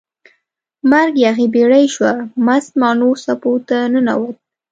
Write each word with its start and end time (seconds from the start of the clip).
مرک 0.89 1.13
یاغي 1.25 1.47
بیړۍ 1.53 1.85
شوه، 1.95 2.11
مست 2.45 2.71
ماڼو 2.81 3.09
څپو 3.23 3.51
ته 3.67 3.77
ننووت 3.91 4.37